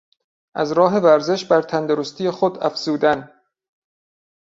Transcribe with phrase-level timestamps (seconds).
[0.53, 3.29] از راه ورزش بر تندرستی خود افزودن